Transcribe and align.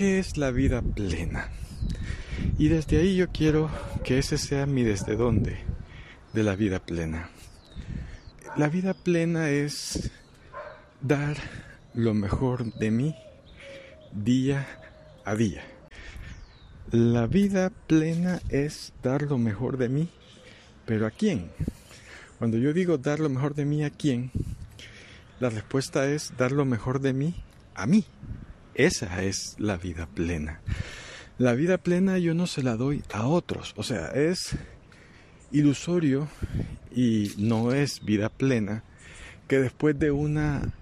¿qué 0.00 0.18
es 0.18 0.38
la 0.38 0.50
vida 0.50 0.80
plena? 0.80 1.50
Y 2.56 2.68
desde 2.68 2.96
ahí 2.96 3.16
yo 3.16 3.28
quiero 3.28 3.70
que 4.02 4.16
ese 4.16 4.38
sea 4.38 4.64
mi 4.64 4.82
desde 4.82 5.14
dónde 5.14 5.58
de 6.32 6.42
la 6.42 6.56
vida 6.56 6.78
plena. 6.78 7.28
La 8.56 8.70
vida 8.70 8.94
plena 8.94 9.50
es 9.50 10.10
dar 11.02 11.36
lo 11.92 12.14
mejor 12.14 12.72
de 12.76 12.90
mí 12.90 13.14
día 14.14 14.66
a 15.26 15.34
día. 15.34 15.62
La 16.92 17.26
vida 17.26 17.70
plena 17.86 18.40
es 18.48 18.94
dar 19.02 19.24
lo 19.24 19.36
mejor 19.36 19.76
de 19.76 19.90
mí, 19.90 20.08
pero 20.86 21.06
¿a 21.06 21.10
quién? 21.10 21.50
Cuando 22.38 22.56
yo 22.56 22.72
digo 22.72 22.96
dar 22.96 23.20
lo 23.20 23.28
mejor 23.28 23.54
de 23.54 23.66
mí 23.66 23.84
a 23.84 23.90
quién, 23.90 24.30
la 25.40 25.50
respuesta 25.50 26.10
es 26.10 26.32
dar 26.38 26.52
lo 26.52 26.64
mejor 26.64 27.02
de 27.02 27.12
mí 27.12 27.34
a 27.74 27.84
mí. 27.84 28.06
Esa 28.80 29.22
es 29.22 29.56
la 29.58 29.76
vida 29.76 30.06
plena. 30.06 30.62
La 31.36 31.52
vida 31.52 31.76
plena 31.76 32.16
yo 32.16 32.32
no 32.32 32.46
se 32.46 32.62
la 32.62 32.76
doy 32.76 33.02
a 33.12 33.26
otros, 33.26 33.74
o 33.76 33.82
sea, 33.82 34.06
es 34.06 34.56
ilusorio 35.52 36.28
y 36.90 37.32
no 37.36 37.74
es 37.74 38.02
vida 38.02 38.30
plena 38.30 38.82
que 39.48 39.58
después 39.58 39.98
de 39.98 40.12
una 40.12 40.72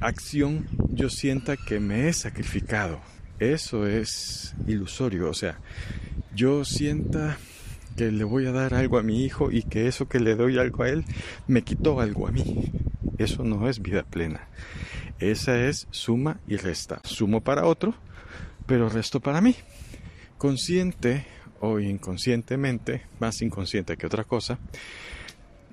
acción 0.00 0.66
yo 0.94 1.10
sienta 1.10 1.58
que 1.58 1.78
me 1.78 2.08
he 2.08 2.12
sacrificado. 2.14 3.02
Eso 3.38 3.86
es 3.86 4.54
ilusorio, 4.66 5.28
o 5.28 5.34
sea, 5.34 5.58
yo 6.34 6.64
sienta 6.64 7.36
que 7.98 8.10
le 8.10 8.24
voy 8.24 8.46
a 8.46 8.52
dar 8.52 8.72
algo 8.72 8.96
a 8.96 9.02
mi 9.02 9.26
hijo 9.26 9.50
y 9.52 9.62
que 9.64 9.88
eso 9.88 10.08
que 10.08 10.20
le 10.20 10.36
doy 10.36 10.56
algo 10.56 10.84
a 10.84 10.88
él 10.88 11.04
me 11.46 11.60
quitó 11.60 12.00
algo 12.00 12.26
a 12.26 12.30
mí. 12.30 12.72
Eso 13.18 13.44
no 13.44 13.68
es 13.68 13.82
vida 13.82 14.04
plena. 14.04 14.48
Esa 15.20 15.66
es 15.66 15.86
suma 15.90 16.40
y 16.48 16.56
resta. 16.56 17.00
Sumo 17.04 17.42
para 17.42 17.66
otro, 17.66 17.94
pero 18.66 18.88
resto 18.88 19.20
para 19.20 19.42
mí. 19.42 19.54
Consciente 20.38 21.26
o 21.60 21.78
inconscientemente, 21.78 23.02
más 23.18 23.42
inconsciente 23.42 23.98
que 23.98 24.06
otra 24.06 24.24
cosa, 24.24 24.58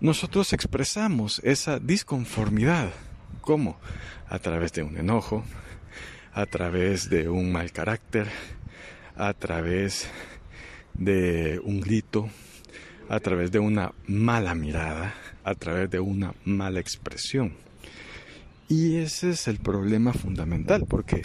nosotros 0.02 0.52
expresamos 0.52 1.40
esa 1.46 1.80
disconformidad. 1.80 2.92
¿Cómo? 3.40 3.80
A 4.28 4.38
través 4.40 4.74
de 4.74 4.84
un 4.84 4.98
enojo, 4.98 5.46
a 6.34 6.46
través 6.46 7.10
de 7.10 7.30
un 7.30 7.50
mal 7.50 7.72
carácter, 7.72 8.28
a 9.16 9.34
través 9.34 10.10
de 10.94 11.62
un 11.64 11.80
grito, 11.80 12.30
a 13.08 13.22
través 13.22 13.50
de 13.52 13.60
una 13.60 13.94
mala 14.08 14.54
mirada, 14.56 15.16
a 15.46 15.56
través 15.56 15.90
de 15.90 16.02
una 16.02 16.34
mala 16.44 16.82
expresión. 16.82 17.67
Y 18.70 18.98
ese 18.98 19.30
es 19.30 19.48
el 19.48 19.60
problema 19.60 20.12
fundamental, 20.12 20.86
porque 20.88 21.22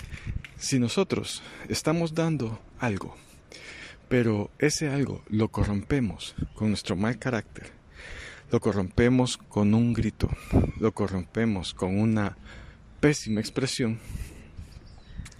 si 0.58 0.78
nosotros 0.78 1.42
estamos 1.68 2.14
dando 2.14 2.60
algo, 2.78 3.16
pero 4.08 4.50
ese 4.60 4.88
algo 4.88 5.22
lo 5.28 5.48
corrompemos 5.48 6.36
con 6.54 6.68
nuestro 6.68 6.94
mal 6.94 7.18
carácter, 7.18 7.72
lo 8.52 8.60
corrompemos 8.60 9.38
con 9.38 9.74
un 9.74 9.92
grito, 9.92 10.30
lo 10.78 10.92
corrompemos 10.92 11.74
con 11.74 11.98
una 11.98 12.36
pésima 13.00 13.40
expresión, 13.40 13.98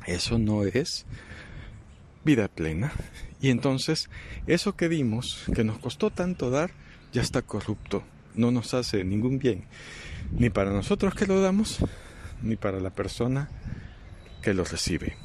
eso 0.07 0.39
no 0.39 0.65
es 0.65 1.07
vida 2.25 2.49
plena. 2.49 2.93
Y 3.41 3.51
entonces 3.51 4.11
eso 4.47 4.75
que 4.77 4.89
dimos, 4.89 5.45
que 5.55 5.63
nos 5.63 5.79
costó 5.79 6.11
tanto 6.11 6.51
dar, 6.51 6.73
ya 7.13 7.23
está 7.23 7.43
corrupto, 7.43 8.03
no 8.35 8.51
nos 8.51 8.75
hace 8.75 9.05
ningún 9.05 9.39
bien, 9.39 9.67
ni 10.33 10.51
para 10.51 10.71
nosotros 10.71 11.15
que 11.15 11.27
lo 11.27 11.41
damos, 11.41 11.79
ni 12.43 12.57
para 12.57 12.81
la 12.81 12.91
persona 12.91 13.49
que 14.43 14.55
lo 14.55 14.65
recibe. 14.65 15.17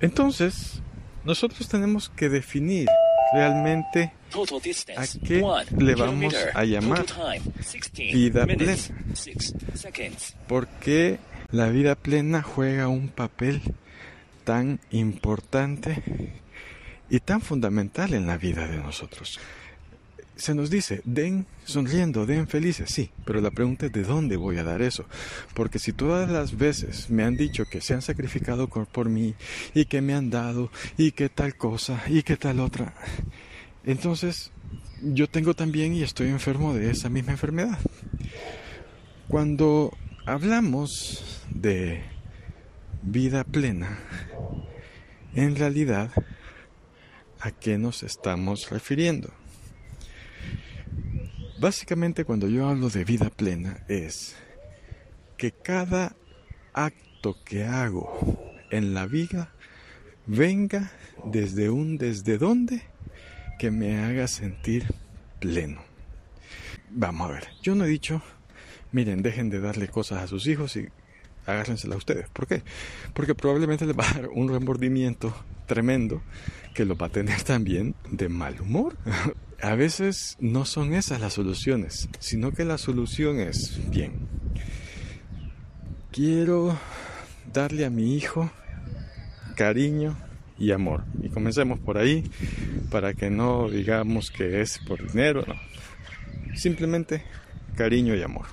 Entonces, 0.00 0.82
nosotros 1.24 1.68
tenemos 1.68 2.10
que 2.10 2.28
definir 2.28 2.88
realmente 3.32 4.12
a 4.96 5.06
qué 5.26 5.44
le 5.76 5.94
vamos 5.94 6.34
a 6.54 6.64
llamar 6.64 7.04
vida 7.96 8.46
plena. 8.46 8.76
Porque 10.46 11.18
la 11.50 11.68
vida 11.68 11.94
plena 11.94 12.42
juega 12.42 12.88
un 12.88 13.08
papel 13.08 13.62
tan 14.44 14.80
importante 14.90 16.02
y 17.10 17.20
tan 17.20 17.40
fundamental 17.40 18.14
en 18.14 18.26
la 18.26 18.36
vida 18.36 18.66
de 18.66 18.78
nosotros 18.78 19.38
se 20.38 20.54
nos 20.54 20.70
dice, 20.70 21.02
den 21.04 21.46
sonriendo, 21.64 22.24
den 22.24 22.46
felices, 22.46 22.90
sí, 22.90 23.10
pero 23.24 23.40
la 23.40 23.50
pregunta 23.50 23.86
es 23.86 23.92
de 23.92 24.04
dónde 24.04 24.36
voy 24.36 24.56
a 24.56 24.64
dar 24.64 24.80
eso. 24.82 25.04
Porque 25.52 25.78
si 25.78 25.92
todas 25.92 26.30
las 26.30 26.56
veces 26.56 27.10
me 27.10 27.24
han 27.24 27.36
dicho 27.36 27.64
que 27.66 27.80
se 27.80 27.94
han 27.94 28.02
sacrificado 28.02 28.68
por 28.68 29.08
mí 29.08 29.34
y 29.74 29.84
que 29.86 30.00
me 30.00 30.14
han 30.14 30.30
dado 30.30 30.70
y 30.96 31.10
que 31.12 31.28
tal 31.28 31.56
cosa 31.56 32.02
y 32.08 32.22
que 32.22 32.36
tal 32.36 32.60
otra, 32.60 32.94
entonces 33.84 34.52
yo 35.02 35.28
tengo 35.28 35.54
también 35.54 35.92
y 35.92 36.02
estoy 36.02 36.28
enfermo 36.28 36.72
de 36.72 36.90
esa 36.90 37.08
misma 37.08 37.32
enfermedad. 37.32 37.78
Cuando 39.26 39.92
hablamos 40.24 41.44
de 41.50 42.02
vida 43.02 43.42
plena, 43.44 43.98
en 45.34 45.56
realidad, 45.56 46.10
¿a 47.40 47.50
qué 47.50 47.76
nos 47.76 48.02
estamos 48.02 48.70
refiriendo? 48.70 49.37
Básicamente 51.60 52.24
cuando 52.24 52.46
yo 52.46 52.68
hablo 52.68 52.88
de 52.88 53.04
vida 53.04 53.30
plena 53.30 53.80
es 53.88 54.36
que 55.36 55.50
cada 55.50 56.14
acto 56.72 57.36
que 57.44 57.64
hago 57.64 58.54
en 58.70 58.94
la 58.94 59.06
vida 59.06 59.50
venga 60.26 60.92
desde 61.24 61.68
un 61.68 61.98
desde 61.98 62.38
dónde 62.38 62.82
que 63.58 63.72
me 63.72 63.98
haga 63.98 64.28
sentir 64.28 64.86
pleno. 65.40 65.80
Vamos 66.90 67.28
a 67.28 67.32
ver, 67.32 67.48
yo 67.60 67.74
no 67.74 67.86
he 67.86 67.88
dicho, 67.88 68.22
miren, 68.92 69.22
dejen 69.22 69.50
de 69.50 69.58
darle 69.58 69.88
cosas 69.88 70.22
a 70.22 70.28
sus 70.28 70.46
hijos 70.46 70.76
y 70.76 70.86
agárrenselas 71.44 71.96
a 71.96 71.98
ustedes. 71.98 72.28
¿Por 72.28 72.46
qué? 72.46 72.62
Porque 73.14 73.34
probablemente 73.34 73.84
les 73.84 73.98
va 73.98 74.08
a 74.08 74.14
dar 74.14 74.28
un 74.28 74.48
remordimiento 74.48 75.34
tremendo 75.66 76.22
que 76.72 76.84
lo 76.84 76.96
va 76.96 77.06
a 77.06 77.10
tener 77.10 77.42
también 77.42 77.96
de 78.08 78.28
mal 78.28 78.60
humor 78.60 78.96
a 79.60 79.74
veces 79.74 80.36
no 80.40 80.64
son 80.64 80.94
esas 80.94 81.20
las 81.20 81.34
soluciones, 81.34 82.08
sino 82.20 82.52
que 82.52 82.64
la 82.64 82.78
solución 82.78 83.40
es, 83.40 83.78
bien, 83.90 84.12
quiero 86.12 86.78
darle 87.52 87.84
a 87.84 87.90
mi 87.90 88.14
hijo 88.14 88.50
cariño 89.56 90.16
y 90.58 90.70
amor. 90.70 91.04
Y 91.22 91.28
comencemos 91.28 91.78
por 91.80 91.98
ahí 91.98 92.30
para 92.90 93.14
que 93.14 93.30
no 93.30 93.68
digamos 93.68 94.30
que 94.30 94.60
es 94.60 94.78
por 94.78 95.04
dinero, 95.10 95.44
no. 95.46 95.54
Simplemente 96.56 97.22
cariño 97.76 98.14
y 98.14 98.22
amor. 98.22 98.46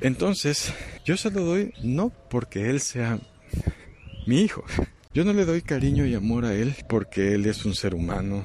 Entonces, 0.00 0.72
yo 1.04 1.16
se 1.16 1.30
lo 1.30 1.42
doy 1.42 1.72
no 1.82 2.10
porque 2.30 2.68
él 2.70 2.80
sea 2.80 3.18
mi 4.26 4.42
hijo. 4.42 4.64
Yo 5.14 5.24
no 5.24 5.32
le 5.32 5.46
doy 5.46 5.62
cariño 5.62 6.04
y 6.04 6.14
amor 6.14 6.44
a 6.44 6.54
él 6.54 6.74
porque 6.88 7.34
él 7.34 7.46
es 7.46 7.64
un 7.64 7.74
ser 7.74 7.94
humano 7.94 8.44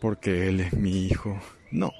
porque 0.00 0.48
él 0.48 0.60
es 0.60 0.72
mi 0.72 1.06
hijo. 1.06 1.40
No. 1.70 1.92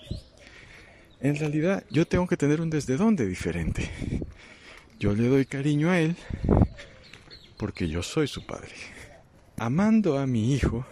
En 1.20 1.36
realidad 1.36 1.84
yo 1.91 2.06
tengo 2.06 2.26
que 2.26 2.36
tener 2.36 2.60
un 2.60 2.70
desde 2.70 2.97
dónde 2.97 3.26
diferente. 3.26 3.91
Yo 4.98 5.14
le 5.14 5.28
doy 5.28 5.47
cariño 5.47 5.91
a 5.91 6.00
él 6.00 6.16
porque 7.56 7.88
yo 7.88 8.03
soy 8.03 8.28
su 8.28 8.47
padre. 8.47 8.72
Amando 9.56 10.19
a 10.19 10.26
mi 10.26 10.54
hijo, 10.54 10.86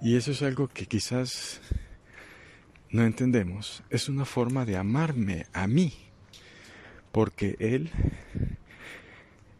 y 0.00 0.16
eso 0.16 0.30
es 0.30 0.42
algo 0.42 0.68
que 0.68 0.86
quizás 0.86 1.60
no 2.90 3.04
entendemos, 3.04 3.82
es 3.90 4.08
una 4.08 4.24
forma 4.24 4.64
de 4.64 4.76
amarme 4.76 5.46
a 5.52 5.66
mí, 5.66 5.92
porque 7.10 7.56
él 7.58 7.90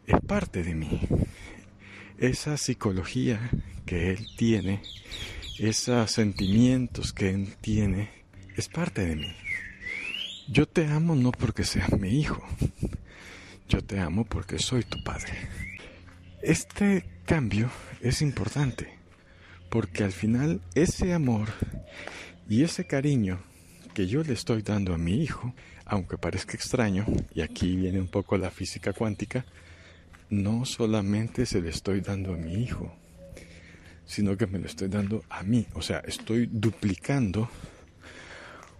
es 0.07 0.19
parte 0.25 0.63
de 0.63 0.73
mí. 0.73 1.01
Esa 2.17 2.57
psicología 2.57 3.49
que 3.85 4.11
él 4.11 4.27
tiene 4.37 4.81
esos 5.59 6.11
sentimientos 6.11 7.11
que 7.11 7.31
él 7.31 7.55
tiene, 7.59 8.09
es 8.55 8.69
parte 8.69 9.05
de 9.05 9.15
mí. 9.15 9.35
Yo 10.47 10.65
te 10.65 10.87
amo 10.87 11.15
no 11.15 11.31
porque 11.31 11.63
seas 11.63 11.91
mi 11.99 12.19
hijo, 12.19 12.41
yo 13.67 13.83
te 13.83 13.99
amo 13.99 14.25
porque 14.25 14.57
soy 14.57 14.83
tu 14.83 15.03
padre. 15.03 15.33
Este 16.41 17.05
cambio 17.25 17.69
es 18.01 18.21
importante 18.21 18.87
porque 19.69 20.03
al 20.03 20.13
final 20.13 20.61
ese 20.75 21.13
amor 21.13 21.49
y 22.47 22.63
ese 22.63 22.87
cariño 22.87 23.39
que 23.93 24.07
yo 24.07 24.23
le 24.23 24.33
estoy 24.33 24.61
dando 24.61 24.93
a 24.93 24.97
mi 24.97 25.21
hijo, 25.21 25.53
aunque 25.85 26.17
parezca 26.17 26.53
extraño, 26.53 27.05
y 27.35 27.41
aquí 27.41 27.75
viene 27.75 27.99
un 27.99 28.07
poco 28.07 28.37
la 28.37 28.49
física 28.49 28.93
cuántica, 28.93 29.45
no 30.29 30.63
solamente 30.65 31.45
se 31.45 31.61
le 31.61 31.69
estoy 31.69 31.99
dando 32.01 32.33
a 32.33 32.37
mi 32.37 32.63
hijo, 32.63 32.95
sino 34.09 34.35
que 34.35 34.47
me 34.47 34.57
lo 34.57 34.65
estoy 34.65 34.87
dando 34.87 35.23
a 35.29 35.43
mí. 35.43 35.67
O 35.75 35.83
sea, 35.83 35.99
estoy 35.99 36.49
duplicando 36.51 37.47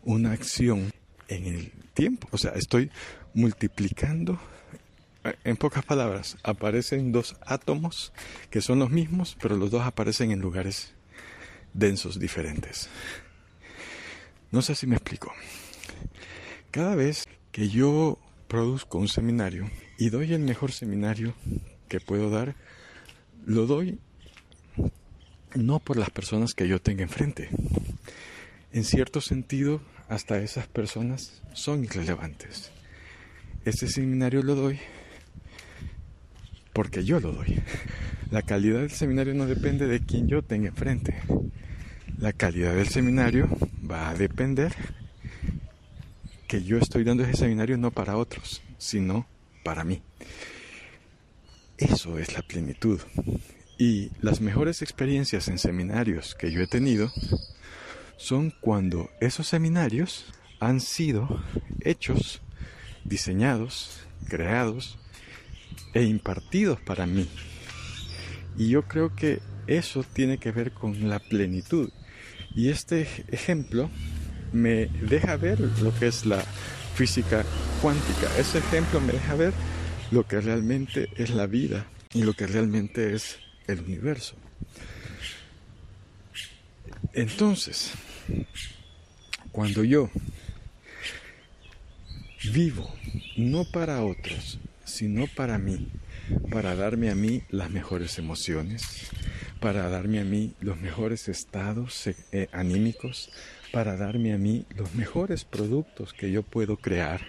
una 0.04 0.32
acción 0.32 0.92
en 1.28 1.46
el 1.46 1.72
tiempo. 1.94 2.28
O 2.32 2.38
sea, 2.40 2.52
estoy 2.54 2.90
multiplicando 3.36 4.40
en 5.44 5.56
pocas 5.56 5.86
palabras, 5.86 6.38
aparecen 6.42 7.12
dos 7.12 7.36
átomos 7.46 8.12
que 8.50 8.60
son 8.60 8.80
los 8.80 8.90
mismos, 8.90 9.38
pero 9.40 9.56
los 9.56 9.70
dos 9.70 9.84
aparecen 9.84 10.32
en 10.32 10.40
lugares 10.40 10.96
densos 11.76 12.20
diferentes. 12.20 12.90
No 14.50 14.64
sé 14.64 14.74
si 14.74 14.88
me 14.88 14.96
explico. 14.96 15.32
Cada 16.72 16.96
vez 16.96 17.28
que 17.52 17.70
yo 17.70 18.18
produzco 18.48 18.98
un 18.98 19.08
seminario 19.08 19.70
y 20.00 20.10
doy 20.10 20.34
el 20.34 20.42
mejor 20.42 20.72
seminario 20.72 21.36
que 21.88 22.00
puedo 22.00 22.32
dar, 22.32 22.56
lo 23.46 23.68
doy 23.68 24.00
no 25.56 25.80
por 25.80 25.98
las 25.98 26.10
personas 26.10 26.54
que 26.54 26.68
yo 26.68 26.82
tenga 26.82 27.04
enfrente. 27.04 27.50
En 28.72 28.84
cierto 28.84 29.22
sentido, 29.22 29.82
hasta 30.08 30.40
esas 30.40 30.68
personas 30.68 31.42
son 31.54 31.84
irrelevantes. 31.84 32.72
Este 33.66 33.88
seminario 33.88 34.42
lo 34.44 34.56
doy 34.56 34.80
porque 36.74 37.04
yo 37.04 37.20
lo 37.20 37.34
doy. 37.34 37.62
La 38.32 38.42
calidad 38.42 38.80
del 38.80 38.92
seminario 38.92 39.34
no 39.34 39.46
depende 39.48 39.88
de 39.88 40.00
quien 40.02 40.28
yo 40.28 40.42
tenga 40.44 40.70
enfrente. 40.70 41.16
La 42.18 42.32
calidad 42.32 42.76
del 42.76 42.88
seminario 42.88 43.50
va 43.90 44.10
a 44.10 44.16
depender 44.16 44.74
que 46.48 46.64
yo 46.64 46.78
estoy 46.78 47.04
dando 47.04 47.24
ese 47.24 47.34
seminario 47.38 47.78
no 47.78 47.92
para 47.92 48.18
otros, 48.18 48.62
sino 48.78 49.28
para 49.64 49.84
mí. 49.84 50.02
Eso 51.78 52.18
es 52.18 52.34
la 52.34 52.42
plenitud. 52.42 53.00
Y 53.82 54.12
las 54.20 54.42
mejores 54.42 54.82
experiencias 54.82 55.48
en 55.48 55.58
seminarios 55.58 56.36
que 56.36 56.52
yo 56.52 56.60
he 56.60 56.68
tenido 56.68 57.14
son 58.18 58.52
cuando 58.60 59.10
esos 59.22 59.48
seminarios 59.48 60.26
han 60.60 60.82
sido 60.82 61.42
hechos, 61.80 62.42
diseñados, 63.06 64.02
creados 64.28 65.00
e 65.94 66.04
impartidos 66.04 66.82
para 66.82 67.06
mí. 67.06 67.30
Y 68.58 68.68
yo 68.68 68.82
creo 68.82 69.16
que 69.16 69.40
eso 69.66 70.04
tiene 70.04 70.40
que 70.40 70.52
ver 70.52 70.74
con 70.74 71.08
la 71.08 71.20
plenitud. 71.20 71.90
Y 72.54 72.68
este 72.68 73.08
ejemplo 73.30 73.90
me 74.52 74.88
deja 74.88 75.38
ver 75.38 75.58
lo 75.62 75.98
que 75.98 76.08
es 76.08 76.26
la 76.26 76.44
física 76.96 77.46
cuántica. 77.82 78.28
Ese 78.38 78.58
ejemplo 78.58 79.00
me 79.00 79.14
deja 79.14 79.36
ver 79.36 79.54
lo 80.12 80.28
que 80.28 80.42
realmente 80.42 81.08
es 81.16 81.30
la 81.30 81.48
vida 81.48 81.88
y 82.14 82.24
lo 82.24 82.34
que 82.34 82.46
realmente 82.46 83.14
es 83.14 83.40
el 83.72 83.82
universo. 83.82 84.36
Entonces, 87.14 87.92
cuando 89.52 89.84
yo 89.84 90.10
vivo 92.52 92.94
no 93.38 93.66
para 93.66 94.04
otros, 94.04 94.60
sino 94.86 95.28
para 95.28 95.58
mí, 95.58 95.88
para 96.52 96.76
darme 96.76 97.10
a 97.10 97.16
mí 97.16 97.44
las 97.50 97.70
mejores 97.70 98.18
emociones, 98.18 99.10
para 99.60 99.90
darme 99.90 100.20
a 100.20 100.24
mí 100.24 100.54
los 100.60 100.80
mejores 100.80 101.28
estados 101.28 102.08
eh, 102.08 102.48
anímicos, 102.52 103.32
para 103.72 103.98
darme 103.98 104.34
a 104.34 104.38
mí 104.38 104.66
los 104.76 104.94
mejores 104.96 105.46
productos 105.46 106.14
que 106.14 106.32
yo 106.32 106.44
puedo 106.44 106.78
crear, 106.78 107.22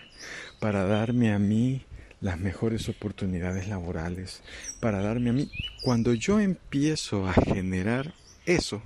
para 0.58 0.84
darme 0.84 1.32
a 1.32 1.38
mí 1.38 1.84
las 2.20 2.38
mejores 2.38 2.88
oportunidades 2.88 3.68
laborales, 3.68 4.42
para 4.80 5.00
darme 5.00 5.30
a 5.30 5.32
mí. 5.32 5.50
Cuando 5.82 6.14
yo 6.14 6.40
empiezo 6.40 7.26
a 7.26 7.32
generar 7.32 8.14
eso, 8.46 8.82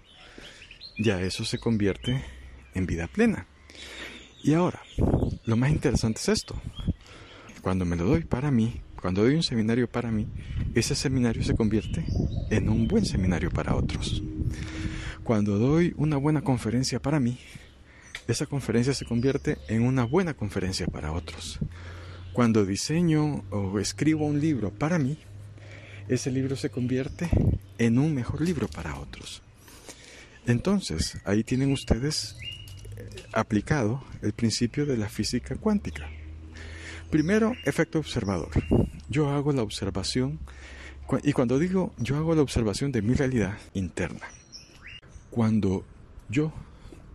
ya 0.98 1.20
eso 1.20 1.44
se 1.44 1.58
convierte 1.58 2.24
en 2.74 2.86
vida 2.86 3.06
plena. 3.06 3.46
Y 4.42 4.54
ahora, 4.54 4.82
lo 5.44 5.56
más 5.56 5.70
interesante 5.70 6.20
es 6.20 6.28
esto. 6.28 6.60
Cuando 7.62 7.84
me 7.84 7.96
lo 7.96 8.04
doy 8.04 8.24
para 8.24 8.50
mí, 8.50 8.82
cuando 9.00 9.22
doy 9.22 9.34
un 9.34 9.42
seminario 9.42 9.88
para 9.88 10.10
mí, 10.10 10.28
ese 10.74 10.94
seminario 10.94 11.42
se 11.42 11.54
convierte 11.54 12.04
en 12.50 12.68
un 12.68 12.86
buen 12.86 13.04
seminario 13.04 13.50
para 13.50 13.74
otros. 13.74 14.22
Cuando 15.22 15.58
doy 15.58 15.94
una 15.96 16.16
buena 16.18 16.42
conferencia 16.42 17.00
para 17.00 17.20
mí, 17.20 17.38
esa 18.28 18.46
conferencia 18.46 18.94
se 18.94 19.04
convierte 19.04 19.58
en 19.68 19.82
una 19.82 20.04
buena 20.04 20.34
conferencia 20.34 20.86
para 20.86 21.12
otros. 21.12 21.58
Cuando 22.34 22.66
diseño 22.66 23.44
o 23.50 23.78
escribo 23.78 24.26
un 24.26 24.40
libro 24.40 24.72
para 24.72 24.98
mí, 24.98 25.16
ese 26.08 26.32
libro 26.32 26.56
se 26.56 26.68
convierte 26.68 27.30
en 27.78 27.96
un 27.96 28.12
mejor 28.12 28.40
libro 28.40 28.66
para 28.66 28.98
otros. 28.98 29.40
Entonces, 30.44 31.16
ahí 31.24 31.44
tienen 31.44 31.70
ustedes 31.70 32.34
eh, 32.96 33.08
aplicado 33.32 34.02
el 34.20 34.32
principio 34.32 34.84
de 34.84 34.96
la 34.96 35.08
física 35.08 35.54
cuántica. 35.54 36.10
Primero, 37.08 37.52
efecto 37.64 38.00
observador. 38.00 38.50
Yo 39.08 39.30
hago 39.30 39.52
la 39.52 39.62
observación, 39.62 40.40
y 41.22 41.32
cuando 41.34 41.60
digo 41.60 41.94
yo 41.98 42.16
hago 42.16 42.34
la 42.34 42.42
observación 42.42 42.90
de 42.90 43.00
mi 43.00 43.14
realidad 43.14 43.56
interna, 43.74 44.26
cuando 45.30 45.84
yo 46.28 46.52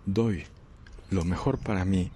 doy 0.05 0.45
lo 1.09 1.23
mejor 1.25 1.59
para 1.59 1.85
mí, 1.85 2.11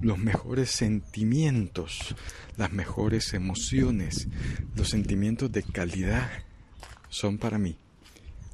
los 0.00 0.18
mejores 0.18 0.70
sentimientos, 0.70 2.14
las 2.56 2.72
mejores 2.72 3.34
emociones, 3.34 4.28
los 4.74 4.90
sentimientos 4.90 5.50
de 5.52 5.62
calidad 5.62 6.30
son 7.08 7.38
para 7.38 7.58
mí, 7.58 7.76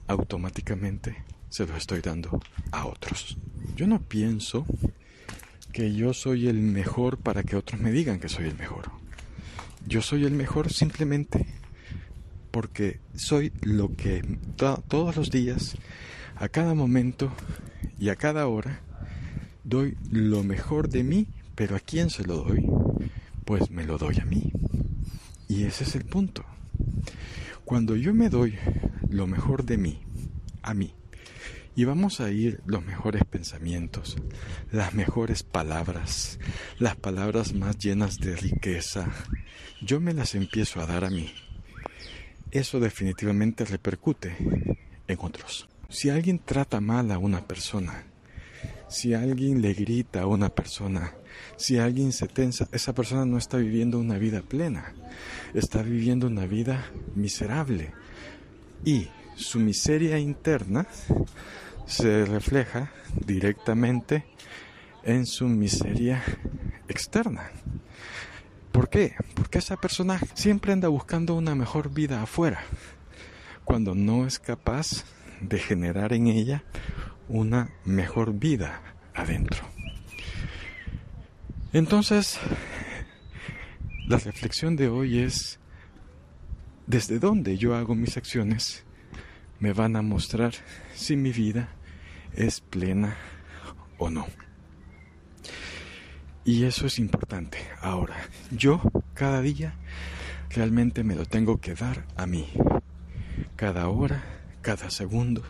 automáticamente 0.07 1.25
se 1.49 1.67
lo 1.67 1.77
estoy 1.77 2.01
dando 2.01 2.41
a 2.71 2.87
otros. 2.87 3.37
Yo 3.77 3.87
no 3.87 4.01
pienso 4.01 4.67
que 5.73 5.95
yo 5.95 6.13
soy 6.13 6.49
el 6.49 6.61
mejor 6.61 7.19
para 7.19 7.43
que 7.43 7.57
otros 7.57 7.81
me 7.81 7.93
digan 7.93 8.21
que 8.21 8.29
soy 8.29 8.47
el 8.47 8.57
mejor. 8.57 8.91
Yo 9.87 10.01
soy 10.01 10.25
el 10.25 10.33
mejor 10.33 10.73
simplemente 10.73 11.47
porque 12.51 13.01
soy 13.15 13.53
lo 13.63 13.97
que 13.97 14.23
todos 14.57 15.17
los 15.17 15.31
días, 15.31 15.77
a 16.37 16.49
cada 16.49 16.75
momento 16.75 17.33
y 17.99 18.11
a 18.11 18.17
cada 18.17 18.47
hora, 18.47 18.81
doy 19.65 19.97
lo 20.11 20.43
mejor 20.43 20.89
de 20.89 21.03
mí, 21.03 21.27
pero 21.55 21.77
¿a 21.77 21.81
quién 21.81 22.11
se 22.11 22.25
lo 22.25 22.37
doy? 22.39 22.67
Pues 23.45 23.71
me 23.71 23.85
lo 23.85 23.99
doy 23.99 24.19
a 24.21 24.25
mí. 24.25 24.53
Y 25.49 25.65
ese 25.65 25.85
es 25.85 25.95
el 25.95 26.05
punto. 26.05 26.45
Cuando 27.65 27.97
yo 27.97 28.15
me 28.15 28.29
doy 28.29 28.59
lo 29.09 29.27
mejor 29.27 29.65
de 29.65 29.77
mí, 29.77 30.01
a 30.63 30.75
mí, 30.75 30.95
y 31.75 31.85
vamos 31.85 32.21
a 32.21 32.31
ir 32.31 32.61
los 32.67 32.85
mejores 32.85 33.25
pensamientos, 33.25 34.17
las 34.71 34.93
mejores 34.95 35.43
palabras, 35.43 36.39
las 36.79 36.97
palabras 36.97 37.55
más 37.55 37.79
llenas 37.79 38.19
de 38.19 38.37
riqueza. 38.37 39.11
Yo 39.81 40.01
me 40.01 40.13
las 40.13 40.35
empiezo 40.35 40.81
a 40.81 40.87
dar 40.87 41.05
a 41.05 41.11
mí. 41.11 41.33
Eso 42.51 42.79
definitivamente 42.79 43.65
repercute 43.65 44.37
en 45.09 45.19
otros. 45.21 45.69
Si 45.89 46.11
alguien 46.11 46.39
trata 46.39 46.81
mal 46.81 47.11
a 47.11 47.19
una 47.19 47.47
persona, 47.47 48.05
si 48.93 49.15
alguien 49.15 49.63
le 49.63 49.73
grita 49.73 50.23
a 50.23 50.27
una 50.27 50.51
persona, 50.51 51.15
si 51.57 51.79
alguien 51.79 52.13
se 52.13 52.29
tensa, 52.29 52.69
esa 52.73 52.95
persona 52.95 53.25
no 53.25 53.39
está 53.39 53.57
viviendo 53.57 53.99
una 53.99 54.19
vida 54.19 54.43
plena, 54.43 54.93
está 55.55 55.83
viviendo 55.83 56.27
una 56.27 56.47
vida 56.47 56.85
miserable. 57.15 57.93
Y 58.85 59.09
su 59.35 59.59
miseria 59.59 60.19
interna 60.19 60.87
se 61.87 62.27
refleja 62.27 62.93
directamente 63.25 64.27
en 65.05 65.25
su 65.25 65.49
miseria 65.49 66.23
externa. 66.87 67.51
¿Por 68.73 68.91
qué? 68.91 69.15
Porque 69.35 69.59
esa 69.59 69.77
persona 69.77 70.21
siempre 70.35 70.73
anda 70.73 70.89
buscando 70.89 71.35
una 71.35 71.55
mejor 71.55 71.93
vida 71.93 72.23
afuera, 72.23 72.63
cuando 73.65 73.95
no 73.95 74.27
es 74.27 74.39
capaz 74.39 75.05
de 75.41 75.59
generar 75.59 76.13
en 76.13 76.27
ella 76.27 76.63
una 77.33 77.71
mejor 77.87 78.35
vida 78.35 78.83
adentro. 79.15 79.65
Entonces, 81.73 82.39
la 84.07 84.19
reflexión 84.19 84.77
de 84.77 84.89
hoy 84.89 85.21
es, 85.21 85.59
¿desde 86.87 87.19
dónde 87.19 87.57
yo 87.57 87.75
hago 87.75 87.95
mis 87.95 88.19
acciones? 88.19 88.85
Me 89.61 89.73
van 89.73 89.97
a 89.97 90.03
mostrar 90.03 90.53
si 90.95 91.17
mi 91.17 91.33
vida 91.33 91.71
es 92.35 92.61
plena 92.61 93.17
o 93.97 94.11
no. 94.11 94.27
Y 96.45 96.65
eso 96.65 96.87
es 96.87 96.99
importante. 96.99 97.59
Ahora, 97.81 98.17
yo 98.51 98.83
cada 99.15 99.41
día 99.41 99.75
realmente 100.51 101.03
me 101.03 101.15
lo 101.15 101.25
tengo 101.25 101.61
que 101.61 101.75
dar 101.75 102.05
a 102.15 102.27
mí. 102.27 102.47
Cada 103.57 103.89
hora, 103.89 104.42
cada 104.63 104.91
segundo, 104.91 105.43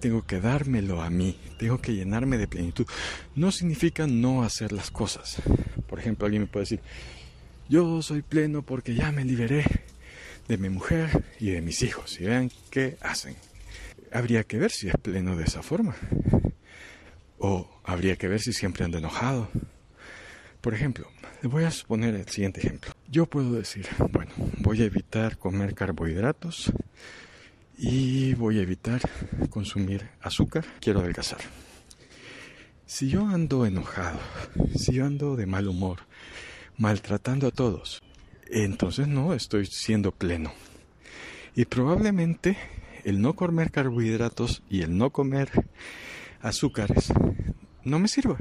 tengo 0.00 0.24
que 0.26 0.40
dármelo 0.40 1.02
a 1.02 1.10
mí. 1.10 1.38
Tengo 1.58 1.80
que 1.80 1.94
llenarme 1.94 2.38
de 2.38 2.48
plenitud. 2.48 2.86
No 3.34 3.50
significa 3.52 4.06
no 4.06 4.42
hacer 4.42 4.72
las 4.72 4.90
cosas. 4.90 5.42
Por 5.88 5.98
ejemplo, 5.98 6.24
alguien 6.24 6.42
me 6.42 6.48
puede 6.48 6.64
decir, 6.64 6.80
yo 7.68 8.00
soy 8.00 8.22
pleno 8.22 8.62
porque 8.62 8.94
ya 8.94 9.12
me 9.12 9.24
liberé 9.24 9.64
de 10.48 10.56
mi 10.56 10.68
mujer 10.68 11.24
y 11.40 11.50
de 11.50 11.60
mis 11.60 11.82
hijos. 11.82 12.20
Y 12.20 12.24
vean 12.24 12.50
qué 12.70 12.96
hacen 13.00 13.36
habría 14.14 14.44
que 14.44 14.58
ver 14.58 14.70
si 14.70 14.88
es 14.88 14.94
pleno 14.96 15.36
de 15.36 15.44
esa 15.44 15.62
forma. 15.62 15.96
O 17.38 17.68
habría 17.84 18.16
que 18.16 18.28
ver 18.28 18.40
si 18.40 18.52
siempre 18.52 18.84
anda 18.84 18.98
enojado. 18.98 19.50
Por 20.60 20.72
ejemplo, 20.72 21.10
le 21.42 21.48
voy 21.48 21.64
a 21.64 21.70
poner 21.86 22.14
el 22.14 22.28
siguiente 22.28 22.60
ejemplo. 22.60 22.92
yo 23.08 23.26
puedo 23.26 23.52
decir, 23.52 23.86
bueno, 24.12 24.32
voy 24.58 24.80
a 24.82 24.86
evitar 24.86 25.36
comer 25.36 25.74
carbohidratos 25.74 26.72
y 27.76 28.34
voy 28.34 28.58
a 28.58 28.62
evitar 28.62 29.00
consumir 29.50 30.08
azúcar, 30.20 30.64
quiero 30.80 31.00
adelgazar. 31.00 31.40
Si 32.86 33.08
yo 33.08 33.26
ando 33.26 33.66
enojado, 33.66 34.20
si 34.76 34.92
yo 34.92 35.06
ando 35.06 35.36
de 35.36 35.46
mal 35.46 35.68
humor, 35.68 36.00
maltratando 36.76 37.48
a 37.48 37.50
todos, 37.50 38.02
entonces 38.50 39.08
no 39.08 39.34
estoy 39.34 39.66
siendo 39.66 40.12
pleno. 40.12 40.52
Y 41.56 41.64
probablemente 41.64 42.56
el 43.04 43.20
no 43.20 43.34
comer 43.34 43.70
carbohidratos 43.70 44.62
y 44.68 44.82
el 44.82 44.96
no 44.96 45.10
comer 45.10 45.50
azúcares 46.40 47.12
no 47.84 47.98
me 47.98 48.08
sirva. 48.08 48.36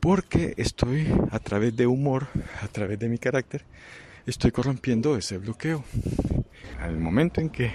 Porque 0.00 0.54
estoy 0.56 1.06
a 1.30 1.38
través 1.38 1.76
de 1.76 1.86
humor, 1.86 2.26
a 2.60 2.68
través 2.68 2.98
de 2.98 3.08
mi 3.08 3.18
carácter, 3.18 3.64
estoy 4.26 4.50
corrompiendo 4.50 5.16
ese 5.16 5.38
bloqueo. 5.38 5.84
Al 6.82 6.98
momento 6.98 7.40
en 7.40 7.48
que 7.48 7.70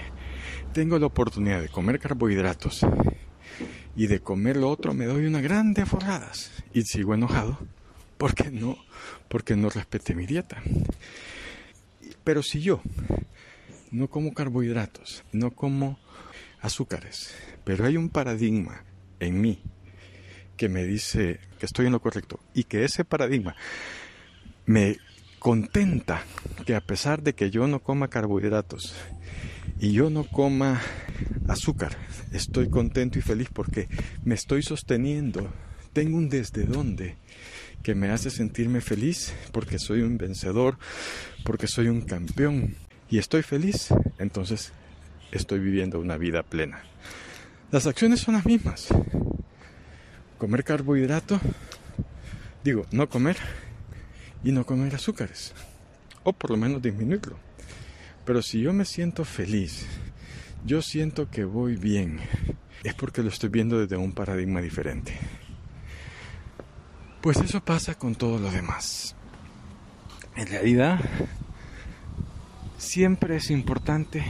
tengo 0.74 1.00
la 1.00 1.06
oportunidad 1.06 1.62
de 1.62 1.70
comer 1.70 1.98
carbohidratos 1.98 2.86
y 3.96 4.08
de 4.08 4.20
comer 4.20 4.58
lo 4.58 4.70
otro, 4.70 4.94
me 4.94 5.06
doy 5.06 5.26
una 5.26 5.40
grande 5.40 5.86
forradas 5.86 6.52
y 6.74 6.82
sigo 6.82 7.14
enojado 7.14 7.58
porque 8.18 8.52
no, 8.52 8.78
porque 9.30 9.56
no 9.56 9.70
respeté 9.70 10.14
mi 10.14 10.26
dieta. 10.26 10.62
Pero 12.26 12.44
si 12.44 12.60
yo 12.60 12.82
no 13.92 14.10
como 14.10 14.34
carbohidratos, 14.34 15.24
no 15.32 15.52
como 15.52 15.98
azúcares, 16.60 17.34
pero 17.64 17.86
hay 17.86 17.96
un 17.96 18.10
paradigma 18.10 18.84
en 19.22 19.40
mí 19.40 19.62
que 20.58 20.68
me 20.68 20.84
dice 20.84 21.40
que 21.60 21.66
estoy 21.66 21.86
en 21.86 21.94
lo 21.94 22.02
correcto 22.02 22.42
y 22.54 22.66
que 22.66 22.84
ese 22.84 23.06
paradigma 23.06 23.56
me 24.66 24.98
contenta 25.48 26.24
que 26.66 26.76
a 26.76 26.82
pesar 26.82 27.24
de 27.24 27.34
que 27.34 27.50
yo 27.50 27.68
no 27.68 27.80
coma 27.80 28.10
carbohidratos 28.10 28.94
y 29.80 29.94
yo 29.94 30.10
no 30.10 30.26
coma 30.26 30.82
azúcar, 31.48 31.96
estoy 32.34 32.70
contento 32.70 33.18
y 33.18 33.22
feliz 33.22 33.48
porque 33.54 33.88
me 34.26 34.36
estoy 34.36 34.62
sosteniendo, 34.62 35.50
tengo 35.94 36.18
un 36.18 36.28
desde 36.28 36.66
dónde 36.66 37.16
que 37.82 37.96
me 37.96 38.10
hace 38.10 38.30
sentirme 38.30 38.82
feliz 38.82 39.34
porque 39.54 39.80
soy 39.80 40.02
un 40.02 40.18
vencedor, 40.18 40.80
porque 41.46 41.68
soy 41.68 41.88
un 41.88 42.02
campeón 42.02 42.76
y 43.10 43.18
estoy 43.18 43.42
feliz, 43.42 43.88
entonces 44.20 44.74
estoy 45.32 45.60
viviendo 45.60 46.02
una 46.02 46.18
vida 46.18 46.44
plena. 46.44 46.82
Las 47.72 47.88
acciones 47.88 48.20
son 48.20 48.34
las 48.34 48.46
mismas. 48.46 48.90
Comer 50.40 50.66
carbohidrato, 50.66 51.40
digo, 52.66 52.86
no 52.92 53.08
comer 53.08 53.38
y 54.44 54.52
no 54.52 54.66
comer 54.66 54.96
azúcares, 54.96 55.54
o 56.24 56.34
por 56.34 56.52
lo 56.52 56.58
menos 56.58 56.82
disminuirlo. 56.82 57.38
Pero 58.26 58.42
si 58.42 58.62
yo 58.62 58.74
me 58.74 58.86
siento 58.86 59.24
feliz, 59.26 59.86
yo 60.66 60.82
siento 60.82 61.30
que 61.30 61.46
voy 61.46 61.76
bien, 61.76 62.20
es 62.84 62.94
porque 62.94 63.24
lo 63.24 63.30
estoy 63.30 63.50
viendo 63.50 63.80
desde 63.80 63.98
un 63.98 64.12
paradigma 64.12 64.62
diferente. 64.62 65.14
Pues 67.22 67.38
eso 67.38 67.64
pasa 67.64 67.96
con 67.96 68.16
todo 68.16 68.38
lo 68.38 68.52
demás. 68.52 69.16
En 70.36 70.48
realidad, 70.48 71.00
siempre 72.78 73.38
es 73.38 73.50
importante 73.50 74.24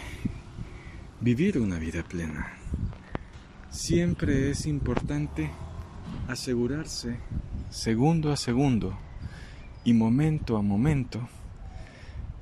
vivir 1.19 1.57
una 1.59 1.79
vida 1.79 2.03
plena. 2.03 2.53
Siempre 3.69 4.51
es 4.51 4.65
importante 4.65 5.49
asegurarse 6.27 7.17
segundo 7.69 8.31
a 8.31 8.37
segundo 8.37 8.97
y 9.87 9.93
momento 9.93 10.57
a 10.57 10.61
momento 10.61 11.27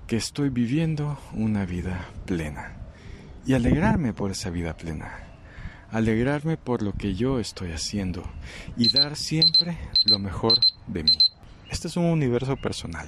que 0.07 0.17
estoy 0.17 0.49
viviendo 0.49 1.17
una 1.33 1.65
vida 1.65 2.09
plena 2.25 2.73
y 3.45 3.53
alegrarme 3.53 4.13
por 4.13 4.31
esa 4.31 4.49
vida 4.49 4.75
plena 4.75 5.25
alegrarme 5.91 6.57
por 6.57 6.81
lo 6.81 6.93
que 6.93 7.13
yo 7.13 7.39
estoy 7.39 7.71
haciendo 7.71 8.23
y 8.75 8.89
dar 8.89 9.15
siempre 9.15 9.77
lo 10.05 10.19
mejor 10.19 10.59
de 10.87 11.03
mí. 11.03 11.17
Este 11.69 11.87
es 11.87 11.97
un 11.97 12.05
universo 12.05 12.57
personal. 12.57 13.07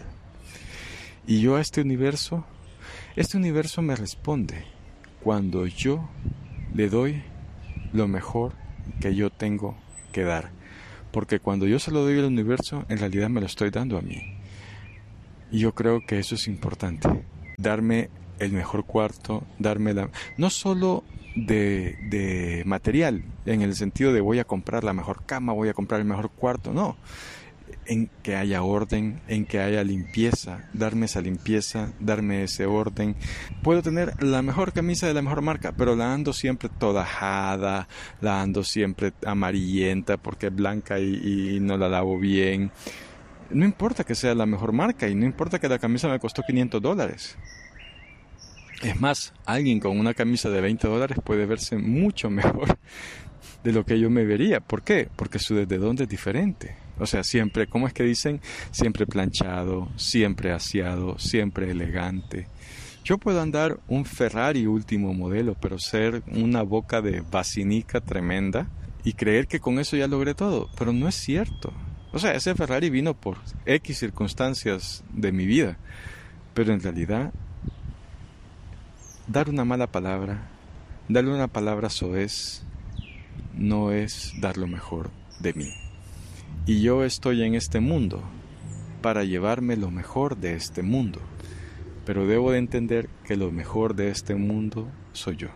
Y 1.25 1.41
yo 1.41 1.55
a 1.55 1.61
este 1.61 1.81
universo, 1.81 2.45
este 3.15 3.35
universo 3.37 3.81
me 3.81 3.95
responde 3.95 4.65
cuando 5.21 5.65
yo 5.65 6.07
le 6.73 6.89
doy 6.89 7.23
lo 7.91 8.07
mejor 8.07 8.53
que 9.01 9.15
yo 9.15 9.31
tengo 9.31 9.75
que 10.11 10.23
dar. 10.23 10.56
Porque 11.17 11.39
cuando 11.39 11.65
yo 11.65 11.79
se 11.79 11.89
lo 11.89 12.03
doy 12.03 12.19
al 12.19 12.25
universo, 12.25 12.85
en 12.89 12.99
realidad 12.99 13.27
me 13.27 13.39
lo 13.39 13.47
estoy 13.47 13.71
dando 13.71 13.97
a 13.97 14.03
mí. 14.03 14.35
Y 15.51 15.57
yo 15.57 15.73
creo 15.73 16.05
que 16.05 16.19
eso 16.19 16.35
es 16.35 16.47
importante. 16.47 17.09
Darme 17.57 18.11
el 18.37 18.51
mejor 18.51 18.85
cuarto, 18.85 19.43
darme 19.57 19.95
la... 19.95 20.11
No 20.37 20.51
solo 20.51 21.03
de, 21.35 21.97
de, 22.11 22.61
material, 22.67 23.23
en 23.47 23.63
el 23.63 23.73
sentido 23.73 24.13
de 24.13 24.21
voy 24.21 24.37
a 24.37 24.43
comprar 24.43 24.83
la 24.83 24.93
mejor 24.93 25.25
cama, 25.25 25.53
voy 25.53 25.69
a 25.69 25.73
comprar 25.73 26.01
el 26.01 26.05
mejor 26.05 26.29
cuarto, 26.29 26.71
no. 26.71 26.97
En 27.87 28.09
que 28.21 28.35
haya 28.35 28.63
orden, 28.63 29.21
en 29.27 29.45
que 29.45 29.59
haya 29.59 29.83
limpieza, 29.83 30.69
darme 30.73 31.05
esa 31.05 31.21
limpieza, 31.21 31.93
darme 31.99 32.43
ese 32.43 32.65
orden. 32.65 33.15
Puedo 33.63 33.81
tener 33.81 34.21
la 34.21 34.41
mejor 34.41 34.73
camisa 34.73 35.07
de 35.07 35.13
la 35.13 35.21
mejor 35.21 35.41
marca, 35.41 35.71
pero 35.71 35.95
la 35.95 36.13
ando 36.13 36.33
siempre 36.33 36.69
todajada, 36.69 37.87
la 38.19 38.41
ando 38.41 38.63
siempre 38.63 39.13
amarillenta 39.25 40.17
porque 40.17 40.47
es 40.47 40.55
blanca 40.55 40.99
y, 40.99 41.55
y 41.55 41.59
no 41.61 41.77
la 41.77 41.87
lavo 41.87 42.19
bien. 42.19 42.71
No 43.49 43.63
importa 43.63 44.03
que 44.03 44.15
sea 44.15 44.35
la 44.35 44.45
mejor 44.45 44.73
marca 44.73 45.07
y 45.07 45.15
no 45.15 45.25
importa 45.25 45.59
que 45.59 45.69
la 45.69 45.79
camisa 45.79 46.09
me 46.09 46.19
costó 46.19 46.43
500 46.43 46.81
dólares 46.81 47.37
es 48.83 48.99
más, 48.99 49.33
alguien 49.45 49.79
con 49.79 49.99
una 49.99 50.13
camisa 50.13 50.49
de 50.49 50.61
20 50.61 50.87
dólares 50.87 51.17
puede 51.23 51.45
verse 51.45 51.77
mucho 51.77 52.29
mejor 52.29 52.77
de 53.63 53.71
lo 53.71 53.85
que 53.85 53.99
yo 53.99 54.09
me 54.09 54.25
vería. 54.25 54.59
¿Por 54.59 54.83
qué? 54.83 55.09
Porque 55.15 55.39
su 55.39 55.55
desde 55.55 55.77
dónde 55.77 56.03
es 56.03 56.09
diferente. 56.09 56.75
O 56.99 57.05
sea, 57.05 57.23
siempre, 57.23 57.67
¿cómo 57.67 57.87
es 57.87 57.93
que 57.93 58.03
dicen? 58.03 58.41
Siempre 58.71 59.05
planchado, 59.05 59.89
siempre 59.95 60.51
aseado, 60.51 61.17
siempre 61.19 61.71
elegante. 61.71 62.47
Yo 63.03 63.17
puedo 63.17 63.41
andar 63.41 63.79
un 63.87 64.03
Ferrari 64.03 64.65
último 64.65 65.13
modelo, 65.13 65.55
pero 65.61 65.79
ser 65.79 66.23
una 66.33 66.61
boca 66.63 67.01
de 67.01 67.21
basinica 67.21 68.01
tremenda 68.01 68.67
y 69.03 69.13
creer 69.13 69.47
que 69.47 69.59
con 69.59 69.79
eso 69.79 69.95
ya 69.95 70.07
logré 70.07 70.33
todo. 70.33 70.69
Pero 70.77 70.91
no 70.91 71.07
es 71.07 71.15
cierto. 71.15 71.71
O 72.11 72.19
sea, 72.19 72.33
ese 72.33 72.55
Ferrari 72.55 72.89
vino 72.89 73.13
por 73.13 73.37
X 73.65 73.99
circunstancias 73.99 75.03
de 75.13 75.31
mi 75.31 75.45
vida. 75.45 75.77
Pero 76.53 76.73
en 76.73 76.81
realidad 76.81 77.31
dar 79.27 79.49
una 79.49 79.63
mala 79.63 79.87
palabra, 79.87 80.49
darle 81.07 81.33
una 81.33 81.47
palabra 81.47 81.89
soez, 81.89 82.63
no 83.53 83.91
es 83.91 84.33
dar 84.39 84.57
lo 84.57 84.67
mejor 84.67 85.11
de 85.39 85.53
mí. 85.53 85.86
Y 86.67 86.81
yo 86.81 87.05
estoy 87.05 87.43
en 87.43 87.55
este 87.55 87.79
mundo 87.79 88.21
para 89.01 89.23
llevarme 89.23 89.77
lo 89.77 89.89
mejor 89.89 90.35
de 90.35 90.55
este 90.55 90.81
mundo, 90.81 91.21
pero 92.05 92.27
debo 92.27 92.51
de 92.51 92.57
entender 92.57 93.07
que 93.23 93.37
lo 93.37 93.53
mejor 93.53 93.95
de 93.95 94.09
este 94.09 94.35
mundo 94.35 94.89
soy 95.13 95.37
yo. 95.37 95.47